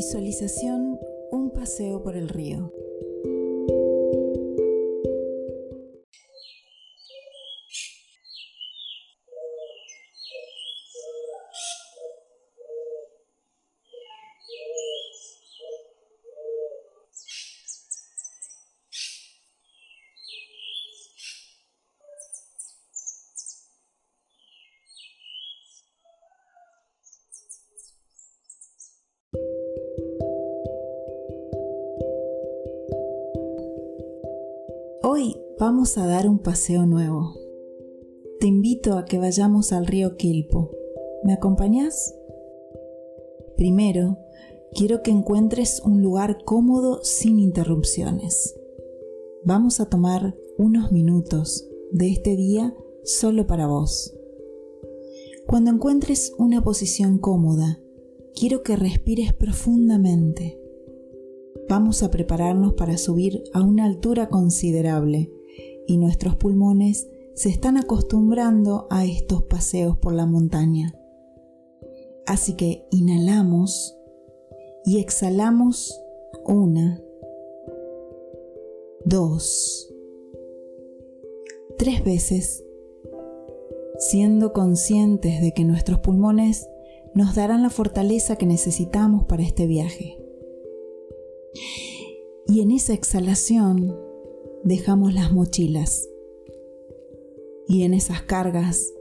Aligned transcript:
Visualización 0.00 0.98
Un 1.30 1.50
paseo 1.50 2.02
por 2.02 2.16
el 2.16 2.30
río. 2.30 2.72
Vamos 35.60 35.98
a 35.98 36.06
dar 36.06 36.26
un 36.26 36.38
paseo 36.38 36.86
nuevo. 36.86 37.34
Te 38.40 38.46
invito 38.46 38.94
a 38.94 39.04
que 39.04 39.18
vayamos 39.18 39.72
al 39.74 39.86
río 39.86 40.16
Quilpo. 40.16 40.70
¿Me 41.22 41.34
acompañas? 41.34 42.14
Primero, 43.58 44.16
quiero 44.74 45.02
que 45.02 45.10
encuentres 45.10 45.82
un 45.84 46.00
lugar 46.02 46.44
cómodo 46.46 47.00
sin 47.04 47.38
interrupciones. 47.38 48.58
Vamos 49.44 49.80
a 49.80 49.90
tomar 49.90 50.34
unos 50.56 50.92
minutos 50.92 51.68
de 51.92 52.08
este 52.08 52.36
día 52.36 52.74
solo 53.04 53.46
para 53.46 53.66
vos. 53.66 54.16
Cuando 55.46 55.70
encuentres 55.70 56.32
una 56.38 56.64
posición 56.64 57.18
cómoda, 57.18 57.78
quiero 58.34 58.62
que 58.62 58.76
respires 58.76 59.34
profundamente 59.34 60.58
vamos 61.68 62.02
a 62.02 62.10
prepararnos 62.10 62.74
para 62.74 62.98
subir 62.98 63.44
a 63.52 63.62
una 63.62 63.84
altura 63.84 64.28
considerable 64.28 65.30
y 65.86 65.96
nuestros 65.96 66.36
pulmones 66.36 67.08
se 67.34 67.48
están 67.48 67.76
acostumbrando 67.76 68.86
a 68.90 69.04
estos 69.04 69.42
paseos 69.44 69.96
por 69.96 70.12
la 70.12 70.26
montaña. 70.26 70.94
Así 72.26 72.54
que 72.54 72.86
inhalamos 72.90 73.96
y 74.84 74.98
exhalamos 74.98 76.00
una, 76.44 77.00
dos, 79.04 79.92
tres 81.78 82.04
veces, 82.04 82.64
siendo 83.98 84.52
conscientes 84.52 85.40
de 85.40 85.52
que 85.52 85.64
nuestros 85.64 86.00
pulmones 86.00 86.68
nos 87.14 87.34
darán 87.34 87.62
la 87.62 87.70
fortaleza 87.70 88.36
que 88.36 88.46
necesitamos 88.46 89.24
para 89.24 89.42
este 89.42 89.66
viaje. 89.66 90.18
Y 92.46 92.60
en 92.60 92.70
esa 92.70 92.92
exhalación 92.92 94.09
dejamos 94.64 95.14
las 95.14 95.32
mochilas. 95.32 96.08
Y 97.66 97.84
en 97.84 97.94
esas 97.94 98.22
cargas, 98.22 98.92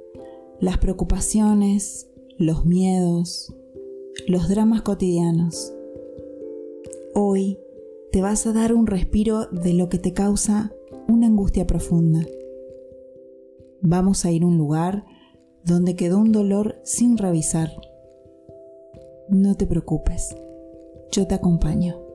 las 0.59 0.77
preocupaciones, 0.77 2.09
los 2.37 2.65
miedos, 2.65 3.53
los 4.27 4.49
dramas 4.49 4.81
cotidianos. 4.81 5.73
Hoy 7.13 7.57
te 8.11 8.21
vas 8.21 8.45
a 8.47 8.53
dar 8.53 8.73
un 8.73 8.87
respiro 8.87 9.47
de 9.47 9.73
lo 9.73 9.89
que 9.89 9.99
te 9.99 10.13
causa 10.13 10.71
una 11.07 11.27
angustia 11.27 11.65
profunda. 11.65 12.25
Vamos 13.81 14.25
a 14.25 14.31
ir 14.31 14.43
a 14.43 14.47
un 14.47 14.57
lugar 14.57 15.05
donde 15.63 15.95
quedó 15.95 16.19
un 16.19 16.31
dolor 16.31 16.79
sin 16.83 17.17
revisar. 17.17 17.69
No 19.29 19.55
te 19.55 19.65
preocupes, 19.65 20.35
yo 21.11 21.27
te 21.27 21.35
acompaño. 21.35 22.08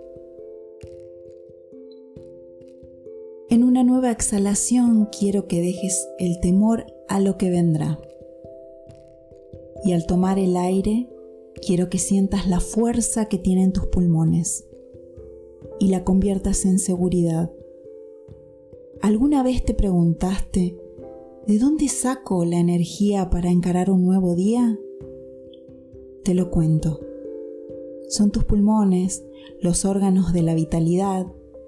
Una 3.74 3.82
nueva 3.82 4.12
exhalación 4.12 5.06
quiero 5.06 5.48
que 5.48 5.60
dejes 5.60 6.08
el 6.20 6.38
temor 6.38 6.86
a 7.08 7.18
lo 7.18 7.36
que 7.36 7.50
vendrá. 7.50 7.98
Y 9.84 9.90
al 9.90 10.06
tomar 10.06 10.38
el 10.38 10.56
aire, 10.56 11.10
quiero 11.60 11.90
que 11.90 11.98
sientas 11.98 12.46
la 12.46 12.60
fuerza 12.60 13.24
que 13.24 13.36
tienen 13.36 13.72
tus 13.72 13.88
pulmones 13.88 14.64
y 15.80 15.88
la 15.88 16.04
conviertas 16.04 16.64
en 16.66 16.78
seguridad. 16.78 17.50
¿Alguna 19.02 19.42
vez 19.42 19.64
te 19.64 19.74
preguntaste, 19.74 20.78
¿de 21.48 21.58
dónde 21.58 21.88
saco 21.88 22.44
la 22.44 22.60
energía 22.60 23.28
para 23.28 23.50
encarar 23.50 23.90
un 23.90 24.04
nuevo 24.04 24.36
día? 24.36 24.78
Te 26.22 26.34
lo 26.34 26.52
cuento. 26.52 27.00
Son 28.06 28.30
tus 28.30 28.44
pulmones 28.44 29.24
los 29.60 29.84
órganos 29.84 30.32
de 30.32 30.42
la 30.42 30.54
vitalidad, 30.54 31.26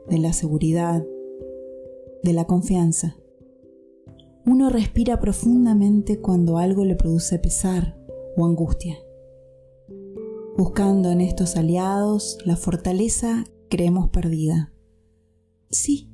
de 0.09 0.19
la 0.19 0.33
seguridad, 0.33 1.05
de 2.27 2.33
la 2.33 2.45
confianza. 2.45 3.17
Uno 4.45 4.69
respira 4.69 5.21
profundamente 5.21 6.21
cuando 6.21 6.59
algo 6.59 6.85
le 6.85 6.97
produce 6.97 7.39
pesar 7.39 7.97
o 8.37 8.45
angustia, 8.45 8.99
buscando 10.57 11.11
en 11.11 11.21
estos 11.21 11.57
aliados 11.57 12.39
la 12.45 12.57
fortaleza 12.57 13.45
creemos 13.71 14.09
perdida. 14.11 14.73
Sí, 15.71 16.13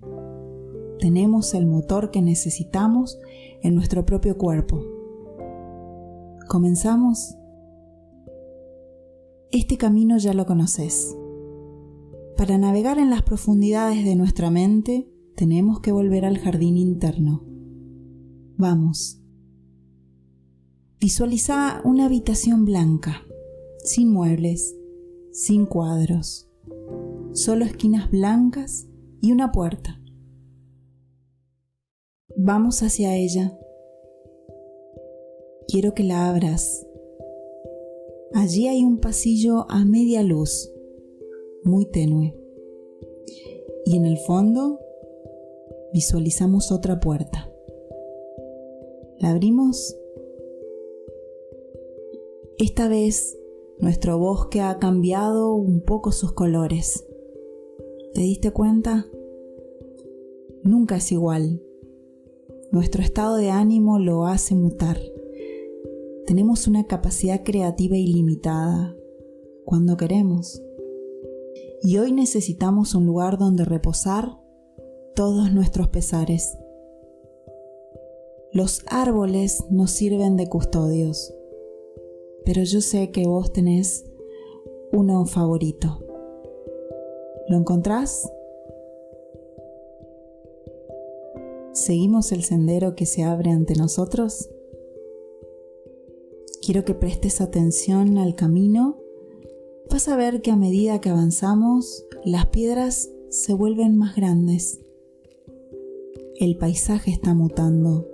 tenemos 0.98 1.54
el 1.54 1.66
motor 1.66 2.10
que 2.10 2.20
necesitamos 2.20 3.18
en 3.62 3.74
nuestro 3.74 4.04
propio 4.04 4.36
cuerpo. 4.36 4.84
¿Comenzamos? 6.46 7.36
Este 9.50 9.78
camino 9.78 10.18
ya 10.18 10.34
lo 10.34 10.44
conoces. 10.44 11.16
Para 12.36 12.58
navegar 12.58 12.98
en 12.98 13.08
las 13.08 13.22
profundidades 13.22 14.04
de 14.04 14.14
nuestra 14.14 14.50
mente, 14.50 15.11
tenemos 15.36 15.80
que 15.80 15.92
volver 15.92 16.24
al 16.24 16.38
jardín 16.38 16.76
interno. 16.76 17.44
Vamos. 18.56 19.20
Visualiza 21.00 21.80
una 21.84 22.06
habitación 22.06 22.64
blanca, 22.64 23.22
sin 23.82 24.12
muebles, 24.12 24.76
sin 25.32 25.66
cuadros, 25.66 26.48
solo 27.32 27.64
esquinas 27.64 28.10
blancas 28.10 28.86
y 29.20 29.32
una 29.32 29.50
puerta. 29.50 30.00
Vamos 32.36 32.82
hacia 32.82 33.16
ella. 33.16 33.58
Quiero 35.66 35.94
que 35.94 36.04
la 36.04 36.28
abras. 36.28 36.86
Allí 38.34 38.68
hay 38.68 38.84
un 38.84 38.98
pasillo 38.98 39.70
a 39.70 39.84
media 39.84 40.22
luz, 40.22 40.72
muy 41.64 41.86
tenue. 41.86 42.36
Y 43.84 43.96
en 43.96 44.06
el 44.06 44.18
fondo 44.18 44.81
visualizamos 45.92 46.72
otra 46.72 47.00
puerta. 47.00 47.50
La 49.18 49.30
abrimos. 49.30 49.96
Esta 52.58 52.88
vez 52.88 53.38
nuestro 53.78 54.18
bosque 54.18 54.60
ha 54.60 54.78
cambiado 54.78 55.54
un 55.54 55.80
poco 55.80 56.12
sus 56.12 56.32
colores. 56.32 57.06
¿Te 58.14 58.20
diste 58.20 58.50
cuenta? 58.52 59.06
Nunca 60.62 60.96
es 60.96 61.12
igual. 61.12 61.62
Nuestro 62.70 63.02
estado 63.02 63.36
de 63.36 63.50
ánimo 63.50 63.98
lo 63.98 64.26
hace 64.26 64.54
mutar. 64.54 64.98
Tenemos 66.26 66.66
una 66.66 66.86
capacidad 66.86 67.42
creativa 67.42 67.96
ilimitada 67.96 68.96
cuando 69.64 69.96
queremos. 69.96 70.62
Y 71.82 71.98
hoy 71.98 72.12
necesitamos 72.12 72.94
un 72.94 73.06
lugar 73.06 73.38
donde 73.38 73.64
reposar 73.64 74.41
todos 75.14 75.52
nuestros 75.52 75.88
pesares. 75.88 76.58
Los 78.52 78.82
árboles 78.86 79.64
nos 79.70 79.90
sirven 79.90 80.36
de 80.36 80.48
custodios, 80.48 81.34
pero 82.44 82.62
yo 82.62 82.80
sé 82.80 83.10
que 83.10 83.26
vos 83.26 83.52
tenés 83.52 84.04
uno 84.92 85.24
favorito. 85.26 85.98
¿Lo 87.48 87.56
encontrás? 87.56 88.30
¿Seguimos 91.72 92.32
el 92.32 92.42
sendero 92.42 92.94
que 92.94 93.06
se 93.06 93.22
abre 93.22 93.50
ante 93.50 93.74
nosotros? 93.74 94.50
Quiero 96.64 96.84
que 96.84 96.94
prestes 96.94 97.40
atención 97.40 98.18
al 98.18 98.34
camino. 98.34 98.98
Vas 99.90 100.08
a 100.08 100.16
ver 100.16 100.42
que 100.42 100.50
a 100.50 100.56
medida 100.56 101.00
que 101.00 101.08
avanzamos, 101.08 102.04
las 102.24 102.46
piedras 102.46 103.10
se 103.30 103.54
vuelven 103.54 103.96
más 103.96 104.14
grandes 104.14 104.81
el 106.38 106.56
paisaje 106.56 107.10
está 107.10 107.34
mutando. 107.34 108.08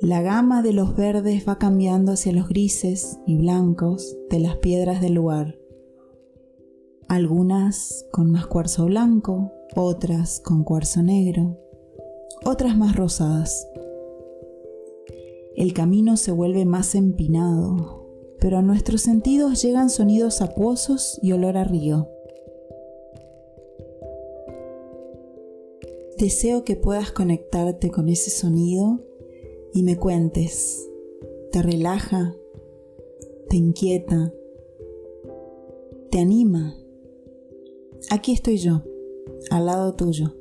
La 0.00 0.22
gama 0.22 0.62
de 0.62 0.72
los 0.72 0.94
verdes 0.94 1.48
va 1.48 1.58
cambiando 1.58 2.12
hacia 2.12 2.32
los 2.32 2.48
grises 2.48 3.18
y 3.26 3.36
blancos 3.36 4.16
de 4.30 4.40
las 4.40 4.56
piedras 4.56 5.00
del 5.00 5.14
lugar. 5.14 5.58
Algunas 7.08 8.06
con 8.12 8.30
más 8.30 8.46
cuarzo 8.46 8.86
blanco, 8.86 9.52
otras 9.74 10.40
con 10.40 10.64
cuarzo 10.64 11.02
negro, 11.02 11.58
otras 12.44 12.76
más 12.76 12.96
rosadas. 12.96 13.66
El 15.56 15.72
camino 15.72 16.16
se 16.16 16.32
vuelve 16.32 16.66
más 16.66 16.94
empinado, 16.94 18.06
pero 18.38 18.58
a 18.58 18.62
nuestros 18.62 19.02
sentidos 19.02 19.62
llegan 19.62 19.88
sonidos 19.88 20.42
acuosos 20.42 21.18
y 21.22 21.32
olor 21.32 21.56
a 21.56 21.64
río. 21.64 22.08
Deseo 26.18 26.64
que 26.64 26.76
puedas 26.76 27.12
conectarte 27.12 27.90
con 27.90 28.08
ese 28.08 28.30
sonido 28.30 29.04
y 29.74 29.82
me 29.82 29.98
cuentes, 29.98 30.88
¿te 31.52 31.60
relaja? 31.60 32.34
¿Te 33.50 33.56
inquieta? 33.56 34.32
¿Te 36.10 36.18
anima? 36.18 36.74
Aquí 38.10 38.32
estoy 38.32 38.56
yo, 38.56 38.82
al 39.50 39.66
lado 39.66 39.94
tuyo, 39.94 40.34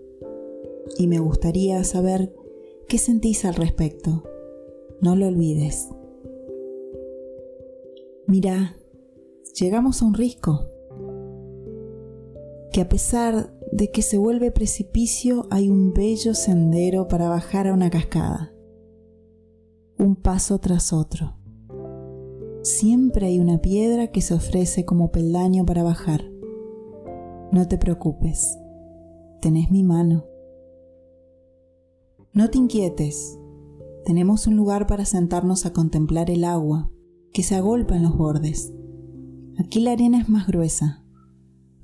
y 0.98 1.08
me 1.08 1.20
gustaría 1.20 1.84
saber 1.84 2.34
qué 2.88 2.98
sentís 2.98 3.44
al 3.44 3.56
respecto. 3.56 4.24
No 5.02 5.18
lo 5.18 5.28
olvides. 5.28 5.90
Mira, 8.28 8.78
llegamos 9.60 10.02
a 10.02 10.06
un 10.06 10.14
risco, 10.14 10.70
que 12.72 12.80
a 12.80 12.88
pesar 12.88 13.55
de 13.72 13.92
que 13.92 14.02
se 14.02 14.18
vuelve 14.18 14.52
precipicio 14.52 15.48
hay 15.50 15.70
un 15.70 15.94
bello 15.94 16.34
sendero 16.34 17.08
para 17.08 17.30
bajar 17.30 17.68
a 17.68 17.74
una 17.74 17.90
cascada, 17.90 18.54
un 19.98 20.16
paso 20.16 20.60
tras 20.60 20.94
otro. 20.94 21.38
Siempre 22.64 23.28
hay 23.28 23.40
una 23.40 23.60
piedra 23.60 24.08
que 24.08 24.22
se 24.22 24.34
ofrece 24.34 24.86
como 24.86 25.12
peldaño 25.12 25.66
para 25.66 25.84
bajar. 25.84 26.24
No 27.52 27.68
te 27.68 27.78
preocupes, 27.78 28.58
tenés 29.42 29.70
mi 29.72 29.84
mano. 29.84 30.26
No 32.34 32.50
te 32.50 32.58
inquietes, 32.58 33.40
tenemos 34.04 34.48
un 34.48 34.56
lugar 34.56 34.88
para 34.88 35.06
sentarnos 35.06 35.66
a 35.66 35.74
contemplar 35.74 36.30
el 36.30 36.44
agua 36.44 36.92
que 37.34 37.44
se 37.44 37.56
agolpa 37.56 37.96
en 37.96 38.04
los 38.04 38.18
bordes. 38.18 38.74
Aquí 39.58 39.80
la 39.80 39.92
arena 39.92 40.20
es 40.20 40.28
más 40.28 40.48
gruesa, 40.48 41.05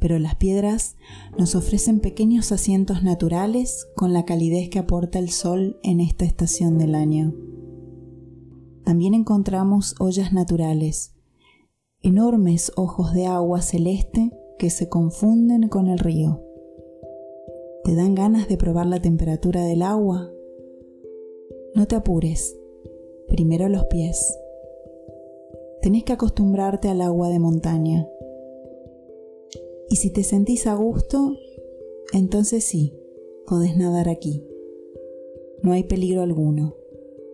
pero 0.02 0.20
las 0.20 0.36
piedras 0.36 0.98
nos 1.38 1.56
ofrecen 1.56 2.00
pequeños 2.02 2.52
asientos 2.52 3.04
naturales 3.04 3.88
con 3.96 4.12
la 4.12 4.26
calidez 4.26 4.70
que 4.70 4.80
aporta 4.80 5.20
el 5.20 5.30
sol 5.30 5.80
en 5.84 6.02
esta 6.02 6.26
estación 6.26 6.78
del 6.78 6.96
año. 6.96 7.34
También 8.84 9.14
encontramos 9.14 9.96
ollas 10.00 10.34
naturales, 10.34 11.14
enormes 12.02 12.74
ojos 12.76 13.14
de 13.14 13.28
agua 13.28 13.62
celeste 13.62 14.32
que 14.58 14.72
se 14.72 14.90
confunden 14.90 15.70
con 15.70 15.88
el 15.88 16.00
río. 16.00 16.44
¿Te 17.84 17.96
dan 17.96 18.16
ganas 18.16 18.50
de 18.50 18.58
probar 18.58 18.88
la 18.88 19.02
temperatura 19.02 19.64
del 19.64 19.84
agua? 19.84 20.30
No 21.76 21.88
te 21.88 21.96
apures, 21.96 22.58
primero 23.30 23.70
los 23.70 23.86
pies 23.86 24.36
tenés 25.82 26.04
que 26.04 26.14
acostumbrarte 26.14 26.90
al 26.90 27.02
agua 27.02 27.30
de 27.30 27.40
montaña. 27.40 28.08
Y 29.92 29.98
si 29.98 30.10
te 30.10 30.24
sentís 30.24 30.68
a 30.68 30.76
gusto, 30.76 31.36
entonces 32.14 32.64
sí, 32.64 32.94
podés 33.46 33.76
nadar 33.76 34.08
aquí. 34.08 34.42
No 35.64 35.74
hay 35.74 35.84
peligro 35.84 36.22
alguno. 36.22 36.78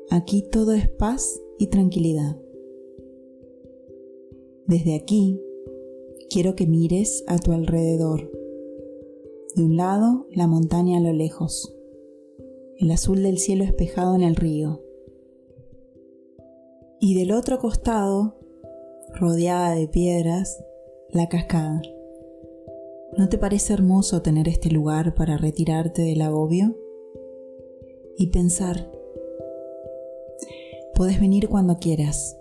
Aquí 0.09 0.41
todo 0.41 0.73
es 0.73 0.89
paz 0.89 1.39
y 1.59 1.67
tranquilidad. 1.67 2.35
Desde 4.65 4.95
aquí, 4.95 5.39
quiero 6.31 6.55
que 6.55 6.65
mires 6.65 7.23
a 7.27 7.37
tu 7.37 7.51
alrededor. 7.51 8.31
De 9.55 9.63
un 9.63 9.77
lado, 9.77 10.25
la 10.31 10.47
montaña 10.47 10.97
a 10.97 11.01
lo 11.01 11.13
lejos, 11.13 11.77
el 12.79 12.89
azul 12.89 13.21
del 13.21 13.37
cielo 13.37 13.65
espejado 13.65 14.15
en 14.15 14.23
el 14.23 14.35
río. 14.35 14.81
Y 16.99 17.13
del 17.13 17.33
otro 17.33 17.59
costado, 17.59 18.35
rodeada 19.13 19.75
de 19.75 19.87
piedras, 19.87 20.57
la 21.11 21.29
cascada. 21.29 21.83
¿No 23.17 23.29
te 23.29 23.37
parece 23.37 23.73
hermoso 23.73 24.21
tener 24.21 24.47
este 24.47 24.69
lugar 24.69 25.15
para 25.15 25.37
retirarte 25.37 26.03
del 26.03 26.21
agobio? 26.21 26.75
Y 28.17 28.27
pensar, 28.27 28.91
puedes 30.95 31.19
venir 31.19 31.49
cuando 31.49 31.77
quieras. 31.77 32.37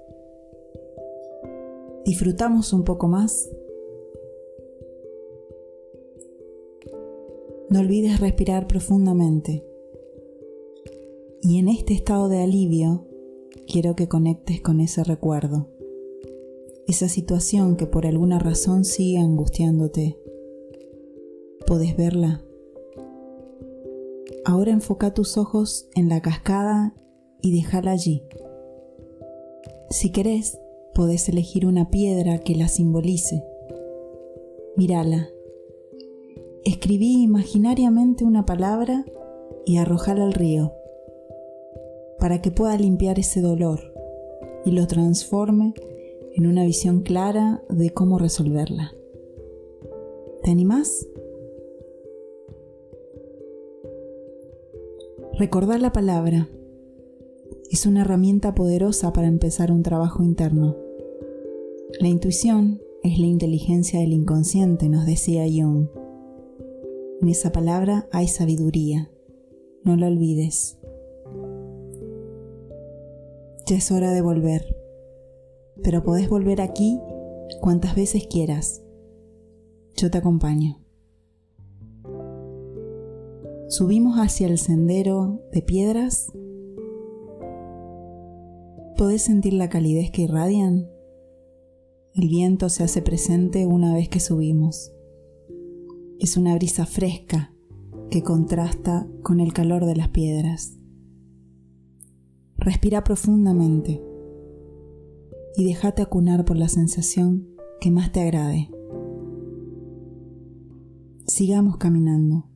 ¿Disfrutamos 2.05 2.73
un 2.73 2.84
poco 2.84 3.08
más? 3.08 3.50
No 7.70 7.81
olvides 7.81 8.20
respirar 8.20 8.67
profundamente. 8.67 9.64
Y 11.43 11.58
en 11.58 11.69
este 11.69 11.94
estado 11.94 12.28
de 12.28 12.43
alivio, 12.43 13.06
quiero 13.67 13.96
que 13.96 14.08
conectes 14.08 14.61
con 14.61 14.81
ese 14.81 15.05
recuerdo 15.05 15.69
esa 16.87 17.08
situación 17.08 17.76
que 17.76 17.87
por 17.87 18.06
alguna 18.06 18.38
razón 18.38 18.84
sigue 18.84 19.19
angustiándote. 19.19 20.19
¿Podés 21.66 21.96
verla? 21.96 22.42
Ahora 24.44 24.70
enfoca 24.70 25.12
tus 25.12 25.36
ojos 25.36 25.88
en 25.96 26.08
la 26.08 26.22
cascada 26.22 26.94
y 27.42 27.52
déjala 27.56 27.90
allí. 27.90 28.22
Si 29.90 30.12
querés, 30.12 30.60
podés 30.94 31.28
elegir 31.28 31.66
una 31.66 31.90
piedra 31.90 32.38
que 32.38 32.54
la 32.54 32.68
simbolice. 32.68 33.42
Mírala. 34.76 35.28
Escribí 36.64 37.22
imaginariamente 37.22 38.24
una 38.24 38.46
palabra 38.46 39.04
y 39.64 39.78
arrojala 39.78 40.24
al 40.24 40.34
río, 40.34 40.72
para 42.20 42.40
que 42.40 42.52
pueda 42.52 42.76
limpiar 42.76 43.18
ese 43.18 43.40
dolor 43.40 43.92
y 44.64 44.70
lo 44.70 44.86
transforme 44.86 45.74
en 46.34 46.46
una 46.46 46.64
visión 46.64 47.00
clara 47.00 47.64
de 47.68 47.90
cómo 47.90 48.18
resolverla. 48.18 48.92
¿Te 50.44 50.52
animás? 50.52 51.08
Recordar 55.38 55.81
la 55.81 55.93
palabra 55.93 56.49
es 57.71 57.87
una 57.87 58.03
herramienta 58.03 58.55
poderosa 58.55 59.12
para 59.12 59.29
empezar 59.29 59.71
un 59.71 59.83
trabajo 59.83 60.23
interno. 60.23 60.77
La 62.00 62.09
intuición 62.09 62.81
es 63.03 63.19
la 63.19 63.27
inteligencia 63.27 64.00
del 64.00 64.12
inconsciente, 64.12 64.88
nos 64.88 65.06
decía 65.06 65.44
Jung. 65.44 65.88
En 67.21 67.29
esa 67.29 67.53
palabra 67.53 68.09
hay 68.12 68.29
sabiduría, 68.29 69.11
no 69.85 69.97
la 69.97 70.09
olvides. 70.09 70.79
Ya 73.67 73.77
es 73.77 73.91
hora 73.91 74.12
de 74.12 74.23
volver 74.23 74.77
pero 75.83 76.03
podés 76.03 76.29
volver 76.29 76.61
aquí 76.61 77.00
cuantas 77.61 77.95
veces 77.95 78.26
quieras. 78.26 78.83
Yo 79.95 80.11
te 80.11 80.19
acompaño. 80.19 80.86
Subimos 83.68 84.18
hacia 84.18 84.46
el 84.46 84.58
sendero 84.58 85.42
de 85.52 85.61
piedras. 85.61 86.32
¿Podés 88.96 89.23
sentir 89.23 89.54
la 89.54 89.68
calidez 89.68 90.12
que 90.12 90.23
irradian? 90.23 90.88
El 92.14 92.28
viento 92.28 92.68
se 92.68 92.85
hace 92.85 93.02
presente 93.02 93.66
una 93.66 93.92
vez 93.92 94.08
que 94.08 94.20
subimos. 94.20 94.92
Es 96.20 96.37
una 96.37 96.54
brisa 96.54 96.87
fresca 96.87 97.52
que 98.08 98.23
contrasta 98.23 99.08
con 99.25 99.40
el 99.40 99.52
calor 99.52 99.85
de 99.85 99.96
las 99.96 100.11
piedras. 100.11 100.78
Respira 102.56 103.02
profundamente 103.02 104.00
y 105.56 105.64
déjate 105.64 106.02
acunar 106.02 106.44
por 106.44 106.56
la 106.56 106.68
sensación 106.68 107.49
que 107.80 107.90
más 107.90 108.12
te 108.12 108.20
agrade. 108.20 108.70
Sigamos 111.26 111.78
caminando. 111.78 112.49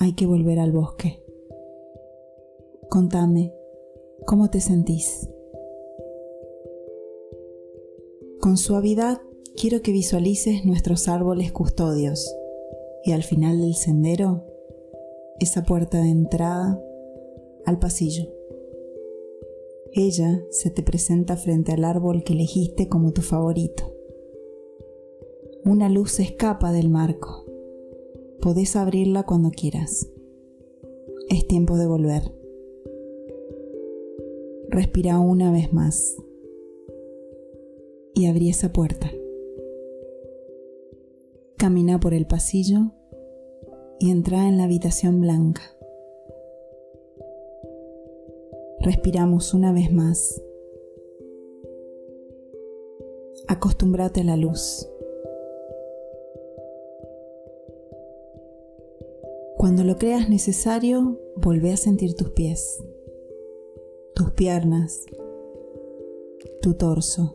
Hay 0.00 0.12
que 0.12 0.26
volver 0.26 0.60
al 0.60 0.70
bosque. 0.70 1.20
Contame, 2.88 3.52
¿cómo 4.26 4.48
te 4.48 4.60
sentís? 4.60 5.28
Con 8.40 8.56
suavidad 8.56 9.20
quiero 9.60 9.82
que 9.82 9.90
visualices 9.90 10.64
nuestros 10.64 11.08
árboles 11.08 11.50
custodios 11.50 12.32
y 13.04 13.10
al 13.10 13.24
final 13.24 13.60
del 13.60 13.74
sendero, 13.74 14.46
esa 15.40 15.64
puerta 15.64 16.00
de 16.00 16.10
entrada 16.10 16.80
al 17.66 17.80
pasillo. 17.80 18.32
Ella 19.92 20.40
se 20.50 20.70
te 20.70 20.84
presenta 20.84 21.36
frente 21.36 21.72
al 21.72 21.82
árbol 21.82 22.22
que 22.22 22.34
elegiste 22.34 22.88
como 22.88 23.12
tu 23.12 23.22
favorito. 23.22 23.92
Una 25.64 25.88
luz 25.88 26.20
escapa 26.20 26.70
del 26.70 26.88
marco. 26.88 27.47
Podés 28.40 28.76
abrirla 28.76 29.24
cuando 29.24 29.50
quieras. 29.50 30.08
Es 31.28 31.46
tiempo 31.48 31.76
de 31.76 31.86
volver. 31.86 32.32
Respira 34.68 35.18
una 35.18 35.50
vez 35.50 35.72
más 35.72 36.16
y 38.14 38.26
abrí 38.26 38.48
esa 38.48 38.72
puerta. 38.72 39.10
Camina 41.56 41.98
por 41.98 42.14
el 42.14 42.26
pasillo 42.26 42.92
y 43.98 44.10
entra 44.10 44.46
en 44.46 44.56
la 44.56 44.64
habitación 44.64 45.20
blanca. 45.20 45.62
Respiramos 48.80 49.52
una 49.52 49.72
vez 49.72 49.92
más. 49.92 50.40
Acostúmbrate 53.48 54.20
a 54.20 54.24
la 54.24 54.36
luz. 54.36 54.88
Cuando 59.58 59.82
lo 59.82 59.96
creas 59.96 60.28
necesario, 60.30 61.18
volvé 61.34 61.72
a 61.72 61.76
sentir 61.76 62.14
tus 62.14 62.30
pies, 62.30 62.80
tus 64.14 64.30
piernas, 64.30 65.04
tu 66.62 66.74
torso, 66.74 67.34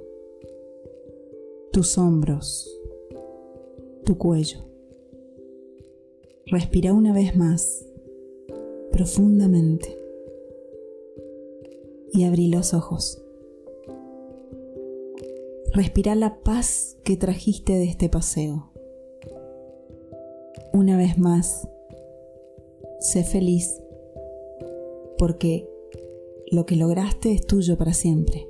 tus 1.73 1.97
hombros, 1.97 2.79
tu 4.05 4.17
cuello. 4.17 4.59
Respira 6.45 6.93
una 6.93 7.11
vez 7.11 7.35
más, 7.35 7.85
profundamente, 8.93 10.01
y 12.13 12.23
abrí 12.23 12.47
los 12.47 12.73
ojos. 12.73 13.21
Respira 15.73 16.15
la 16.15 16.39
paz 16.39 16.95
que 17.03 17.17
trajiste 17.17 17.73
de 17.73 17.83
este 17.83 18.07
paseo. 18.07 18.71
Una 20.71 20.95
vez 20.95 21.17
más, 21.17 21.67
sé 23.03 23.23
feliz, 23.23 23.81
porque 25.17 25.69
lo 26.47 26.65
que 26.65 26.77
lograste 26.77 27.33
es 27.33 27.45
tuyo 27.45 27.77
para 27.77 27.93
siempre. 27.93 28.47